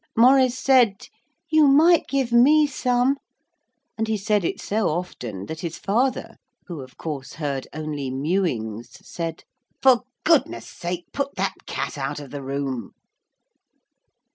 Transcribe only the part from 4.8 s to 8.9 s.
often that his father, who, of course, heard only mewings,